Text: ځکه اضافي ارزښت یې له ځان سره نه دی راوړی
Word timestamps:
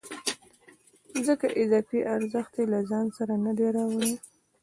ځکه 1.25 1.47
اضافي 1.61 1.99
ارزښت 2.15 2.53
یې 2.59 2.65
له 2.73 2.79
ځان 2.89 3.05
سره 3.17 3.33
نه 3.45 3.51
دی 3.57 3.67
راوړی 3.75 4.13